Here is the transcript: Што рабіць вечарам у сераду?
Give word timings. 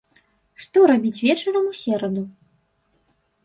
Што 0.65 0.79
рабіць 0.93 1.21
вечарам 1.27 1.65
у 1.75 1.77
сераду? 1.83 2.23